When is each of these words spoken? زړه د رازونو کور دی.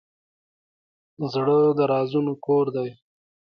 زړه 1.33 1.57
د 1.77 1.79
رازونو 1.93 2.33
کور 2.45 2.65
دی. 2.75 2.89